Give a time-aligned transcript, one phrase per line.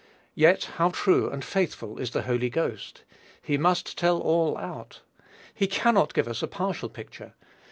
[0.33, 3.03] Yet how true and faithful is the Holy Ghost!
[3.39, 5.01] He must tell all out.
[5.53, 7.35] He cannot give us a partial picture.